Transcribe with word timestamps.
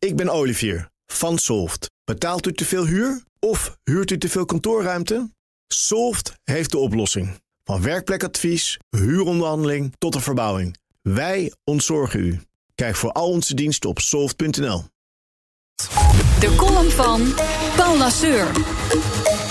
Ik 0.00 0.16
ben 0.16 0.28
Olivier 0.28 0.88
van 1.06 1.38
Solft. 1.38 1.90
Betaalt 2.04 2.46
u 2.46 2.52
te 2.52 2.64
veel 2.64 2.86
huur 2.86 3.22
of 3.38 3.76
huurt 3.84 4.10
u 4.10 4.18
te 4.18 4.28
veel 4.28 4.44
kantoorruimte? 4.44 5.30
Solft 5.68 6.32
heeft 6.44 6.70
de 6.70 6.78
oplossing. 6.78 7.40
Van 7.64 7.82
werkplekadvies, 7.82 8.78
huuronderhandeling 8.90 9.94
tot 9.98 10.12
de 10.12 10.20
verbouwing. 10.20 10.76
Wij 11.02 11.52
ontzorgen 11.64 12.20
u. 12.20 12.40
Kijk 12.74 12.96
voor 12.96 13.12
al 13.12 13.28
onze 13.28 13.54
diensten 13.54 13.90
op 13.90 13.98
soft.nl. 13.98 14.84
De 16.40 16.54
column 16.56 16.90
van 16.90 17.34
Paul 17.76 17.98
Lasseur. 17.98 18.46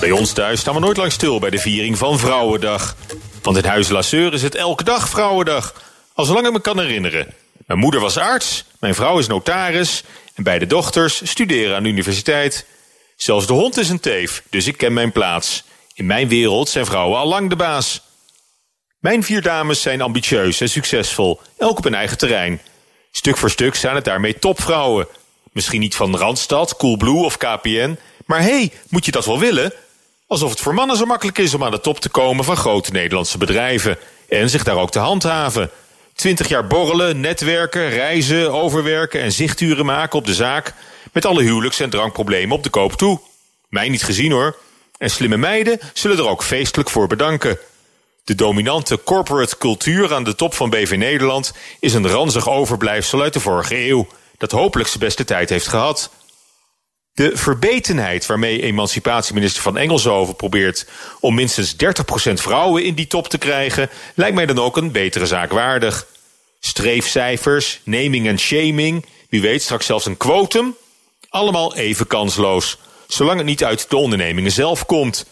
Bij 0.00 0.10
ons 0.10 0.32
thuis 0.32 0.60
staan 0.60 0.74
we 0.74 0.80
nooit 0.80 0.96
lang 0.96 1.12
stil 1.12 1.38
bij 1.38 1.50
de 1.50 1.58
viering 1.58 1.98
van 1.98 2.18
Vrouwendag. 2.18 2.96
Want 3.42 3.56
in 3.56 3.64
Huis 3.64 3.88
Lasseur 3.88 4.32
is 4.32 4.42
het 4.42 4.54
elke 4.54 4.84
dag 4.84 5.08
Vrouwendag. 5.08 5.92
Al 6.12 6.24
zolang 6.24 6.46
ik 6.46 6.52
me 6.52 6.60
kan 6.60 6.78
herinneren. 6.78 7.34
Mijn 7.66 7.78
moeder 7.78 8.00
was 8.00 8.16
arts, 8.16 8.64
mijn 8.80 8.94
vrouw 8.94 9.18
is 9.18 9.26
notaris... 9.26 10.04
en 10.34 10.42
beide 10.42 10.66
dochters 10.66 11.20
studeren 11.24 11.76
aan 11.76 11.82
de 11.82 11.88
universiteit. 11.88 12.66
Zelfs 13.16 13.46
de 13.46 13.52
hond 13.52 13.76
is 13.76 13.88
een 13.88 14.00
teef, 14.00 14.42
dus 14.50 14.66
ik 14.66 14.76
ken 14.76 14.92
mijn 14.92 15.12
plaats. 15.12 15.64
In 15.94 16.06
mijn 16.06 16.28
wereld 16.28 16.68
zijn 16.68 16.86
vrouwen 16.86 17.18
al 17.18 17.26
lang 17.26 17.48
de 17.48 17.56
baas. 17.56 18.02
Mijn 18.98 19.22
vier 19.22 19.42
dames 19.42 19.82
zijn 19.82 20.00
ambitieus 20.00 20.60
en 20.60 20.68
succesvol, 20.68 21.40
elk 21.58 21.78
op 21.78 21.84
hun 21.84 21.94
eigen 21.94 22.18
terrein. 22.18 22.60
Stuk 23.10 23.36
voor 23.36 23.50
stuk 23.50 23.74
zijn 23.74 23.94
het 23.94 24.04
daarmee 24.04 24.38
topvrouwen. 24.38 25.06
Misschien 25.52 25.80
niet 25.80 25.94
van 25.94 26.16
Randstad, 26.16 26.76
Coolblue 26.76 27.24
of 27.24 27.36
KPN... 27.36 27.98
maar 28.26 28.40
hé, 28.40 28.48
hey, 28.48 28.72
moet 28.88 29.04
je 29.04 29.10
dat 29.10 29.26
wel 29.26 29.38
willen? 29.38 29.72
Alsof 30.26 30.50
het 30.50 30.60
voor 30.60 30.74
mannen 30.74 30.96
zo 30.96 31.04
makkelijk 31.04 31.38
is 31.38 31.54
om 31.54 31.64
aan 31.64 31.70
de 31.70 31.80
top 31.80 32.00
te 32.00 32.08
komen... 32.08 32.44
van 32.44 32.56
grote 32.56 32.92
Nederlandse 32.92 33.38
bedrijven 33.38 33.98
en 34.28 34.50
zich 34.50 34.64
daar 34.64 34.76
ook 34.76 34.90
te 34.90 34.98
handhaven... 34.98 35.70
Twintig 36.14 36.48
jaar 36.48 36.66
borrelen, 36.66 37.20
netwerken, 37.20 37.88
reizen, 37.88 38.52
overwerken 38.52 39.20
en 39.20 39.32
zichturen 39.32 39.84
maken 39.84 40.18
op 40.18 40.26
de 40.26 40.34
zaak. 40.34 40.74
Met 41.12 41.24
alle 41.24 41.42
huwelijks- 41.42 41.80
en 41.80 41.90
drankproblemen 41.90 42.56
op 42.56 42.62
de 42.62 42.70
koop 42.70 42.92
toe. 42.92 43.20
Mij 43.68 43.88
niet 43.88 44.02
gezien 44.02 44.32
hoor. 44.32 44.56
En 44.98 45.10
slimme 45.10 45.36
meiden 45.36 45.78
zullen 45.92 46.18
er 46.18 46.28
ook 46.28 46.42
feestelijk 46.42 46.90
voor 46.90 47.06
bedanken. 47.06 47.58
De 48.24 48.34
dominante 48.34 49.02
corporate 49.04 49.58
cultuur 49.58 50.14
aan 50.14 50.24
de 50.24 50.34
top 50.34 50.54
van 50.54 50.70
BV 50.70 50.94
Nederland 50.96 51.52
is 51.80 51.94
een 51.94 52.08
ranzig 52.08 52.48
overblijfsel 52.48 53.22
uit 53.22 53.32
de 53.32 53.40
vorige 53.40 53.88
eeuw. 53.88 54.06
Dat 54.38 54.50
hopelijk 54.50 54.88
zijn 54.88 55.04
beste 55.04 55.24
tijd 55.24 55.48
heeft 55.48 55.68
gehad. 55.68 56.10
De 57.14 57.30
verbetenheid 57.34 58.26
waarmee 58.26 58.62
emancipatieminister 58.62 59.62
van 59.62 59.76
Engelshoven 59.76 60.36
probeert 60.36 60.86
om 61.20 61.34
minstens 61.34 61.74
30% 61.74 62.32
vrouwen 62.32 62.84
in 62.84 62.94
die 62.94 63.06
top 63.06 63.28
te 63.28 63.38
krijgen, 63.38 63.90
lijkt 64.14 64.34
mij 64.34 64.46
dan 64.46 64.58
ook 64.58 64.76
een 64.76 64.92
betere 64.92 65.26
zaak 65.26 65.52
waardig. 65.52 66.06
Streefcijfers, 66.60 67.80
naming 67.84 68.26
en 68.26 68.38
shaming, 68.38 69.06
wie 69.28 69.40
weet 69.40 69.62
straks 69.62 69.86
zelfs 69.86 70.06
een 70.06 70.16
quotum. 70.16 70.76
Allemaal 71.28 71.74
even 71.74 72.06
kansloos, 72.06 72.78
zolang 73.06 73.36
het 73.38 73.46
niet 73.46 73.64
uit 73.64 73.90
de 73.90 73.96
ondernemingen 73.96 74.52
zelf 74.52 74.86
komt. 74.86 75.26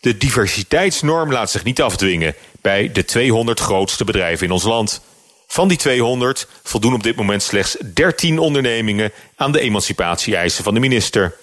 De 0.00 0.16
diversiteitsnorm 0.16 1.32
laat 1.32 1.50
zich 1.50 1.64
niet 1.64 1.82
afdwingen 1.82 2.34
bij 2.60 2.92
de 2.92 3.04
200 3.04 3.60
grootste 3.60 4.04
bedrijven 4.04 4.46
in 4.46 4.52
ons 4.52 4.64
land. 4.64 5.00
Van 5.46 5.68
die 5.68 5.76
200 5.76 6.48
voldoen 6.62 6.94
op 6.94 7.02
dit 7.02 7.16
moment 7.16 7.42
slechts 7.42 7.76
13 7.94 8.38
ondernemingen 8.38 9.12
aan 9.36 9.52
de 9.52 9.60
emancipatie-eisen 9.60 10.64
van 10.64 10.74
de 10.74 10.80
minister. 10.80 11.36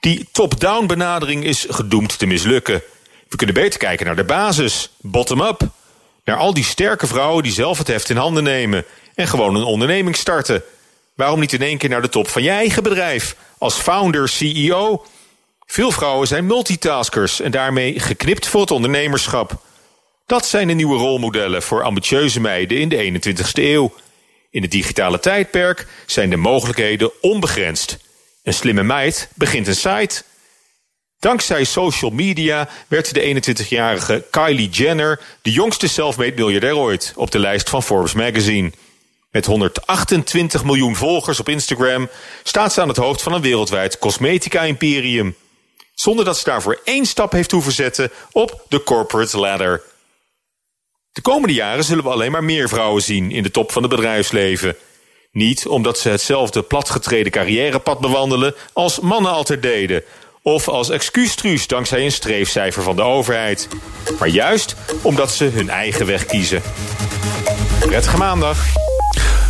Die 0.00 0.28
top-down 0.32 0.86
benadering 0.86 1.44
is 1.44 1.66
gedoemd 1.68 2.18
te 2.18 2.26
mislukken. 2.26 2.82
We 3.28 3.36
kunnen 3.36 3.54
beter 3.54 3.78
kijken 3.78 4.06
naar 4.06 4.16
de 4.16 4.24
basis, 4.24 4.90
bottom-up. 5.00 5.60
Naar 6.24 6.36
al 6.36 6.54
die 6.54 6.64
sterke 6.64 7.06
vrouwen 7.06 7.42
die 7.42 7.52
zelf 7.52 7.78
het 7.78 7.86
heft 7.86 8.10
in 8.10 8.16
handen 8.16 8.42
nemen 8.42 8.84
en 9.14 9.28
gewoon 9.28 9.54
een 9.54 9.62
onderneming 9.62 10.16
starten. 10.16 10.62
Waarom 11.14 11.40
niet 11.40 11.52
in 11.52 11.62
één 11.62 11.78
keer 11.78 11.88
naar 11.88 12.02
de 12.02 12.08
top 12.08 12.28
van 12.28 12.42
je 12.42 12.50
eigen 12.50 12.82
bedrijf, 12.82 13.36
als 13.58 13.74
founder, 13.74 14.28
CEO? 14.28 15.06
Veel 15.66 15.90
vrouwen 15.90 16.26
zijn 16.26 16.46
multitaskers 16.46 17.40
en 17.40 17.50
daarmee 17.50 18.00
geknipt 18.00 18.46
voor 18.46 18.60
het 18.60 18.70
ondernemerschap. 18.70 19.62
Dat 20.28 20.46
zijn 20.46 20.68
de 20.68 20.74
nieuwe 20.74 20.98
rolmodellen 20.98 21.62
voor 21.62 21.82
ambitieuze 21.82 22.40
meiden 22.40 22.78
in 22.78 22.88
de 22.88 23.20
21ste 23.34 23.62
eeuw. 23.62 23.94
In 24.50 24.62
het 24.62 24.70
digitale 24.70 25.20
tijdperk 25.20 25.86
zijn 26.06 26.30
de 26.30 26.36
mogelijkheden 26.36 27.10
onbegrensd. 27.20 27.98
Een 28.42 28.54
slimme 28.54 28.82
meid 28.82 29.28
begint 29.34 29.66
een 29.66 29.74
site. 29.74 30.22
Dankzij 31.18 31.64
social 31.64 32.10
media 32.10 32.68
werd 32.88 33.14
de 33.14 33.54
21-jarige 33.54 34.24
Kylie 34.30 34.68
Jenner 34.68 35.20
de 35.42 35.52
jongste 35.52 35.88
self-made 35.88 36.34
miljardair 36.34 36.76
ooit 36.76 37.12
op 37.16 37.30
de 37.30 37.38
lijst 37.38 37.68
van 37.68 37.82
Forbes 37.82 38.12
magazine. 38.12 38.72
Met 39.30 39.46
128 39.46 40.64
miljoen 40.64 40.96
volgers 40.96 41.40
op 41.40 41.48
Instagram 41.48 42.08
staat 42.42 42.72
ze 42.72 42.80
aan 42.80 42.88
het 42.88 42.96
hoofd 42.96 43.22
van 43.22 43.32
een 43.32 43.42
wereldwijd 43.42 43.98
cosmetica-imperium. 43.98 45.36
Zonder 45.94 46.24
dat 46.24 46.38
ze 46.38 46.44
daarvoor 46.44 46.80
één 46.84 47.06
stap 47.06 47.32
heeft 47.32 47.50
hoeven 47.50 47.72
zetten 47.72 48.10
op 48.32 48.64
de 48.68 48.82
corporate 48.82 49.38
ladder. 49.38 49.82
De 51.18 51.24
komende 51.24 51.54
jaren 51.54 51.84
zullen 51.84 52.04
we 52.04 52.10
alleen 52.10 52.30
maar 52.30 52.44
meer 52.44 52.68
vrouwen 52.68 53.02
zien 53.02 53.30
in 53.30 53.42
de 53.42 53.50
top 53.50 53.72
van 53.72 53.82
het 53.82 53.90
bedrijfsleven. 53.90 54.76
Niet 55.32 55.66
omdat 55.66 55.98
ze 55.98 56.08
hetzelfde 56.08 56.62
platgetreden 56.62 57.32
carrièrepad 57.32 58.00
bewandelen 58.00 58.54
als 58.72 59.00
mannen 59.00 59.30
altijd 59.30 59.62
deden. 59.62 60.02
Of 60.42 60.68
als 60.68 60.90
excuustruus 60.90 61.66
dankzij 61.66 62.04
een 62.04 62.12
streefcijfer 62.12 62.82
van 62.82 62.96
de 62.96 63.02
overheid. 63.02 63.68
Maar 64.18 64.28
juist 64.28 64.76
omdat 65.02 65.30
ze 65.30 65.44
hun 65.44 65.68
eigen 65.68 66.06
weg 66.06 66.26
kiezen. 66.26 66.62
Prettige 67.78 68.16
maandag. 68.16 68.66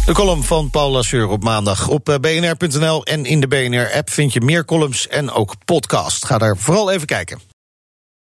De 0.06 0.12
column 0.12 0.42
van 0.42 0.70
Paul 0.70 0.90
Lasseur 0.90 1.28
op 1.28 1.42
maandag. 1.42 1.88
Op 1.88 2.08
eh, 2.08 2.14
bnr.nl 2.16 3.04
en 3.04 3.24
in 3.24 3.40
de 3.40 3.48
BNR-app 3.48 4.10
vind 4.10 4.32
je 4.32 4.40
meer 4.40 4.64
columns 4.64 5.08
en 5.08 5.30
ook 5.30 5.54
podcast. 5.64 6.24
Ga 6.24 6.38
daar 6.38 6.56
vooral 6.56 6.90
even 6.90 7.06
kijken. 7.06 7.40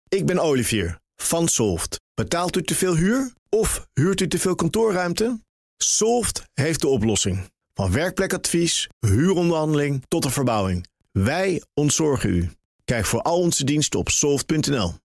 Ik 0.10 0.26
ben 0.26 0.40
Olivier 0.40 1.01
van 1.22 1.48
Solft. 1.48 2.00
Betaalt 2.14 2.58
u 2.58 2.64
te 2.64 2.76
veel 2.76 2.96
huur 2.96 3.34
of 3.50 3.88
huurt 3.94 4.22
u 4.22 4.28
te 4.28 4.40
veel 4.40 4.56
kantoorruimte? 4.56 5.40
Solft 5.78 6.44
heeft 6.54 6.82
de 6.82 6.88
oplossing. 6.88 7.50
Van 7.74 7.92
werkplekadvies, 7.92 8.88
huuronderhandeling 9.00 10.04
tot 10.08 10.24
de 10.24 10.30
verbouwing. 10.30 10.88
Wij 11.12 11.64
ontzorgen 11.74 12.30
u. 12.30 12.50
Kijk 12.86 13.06
voor 13.06 13.22
al 13.22 13.40
onze 13.40 13.64
diensten 13.64 14.00
op 14.00 14.10
soft.nl. 14.10 15.01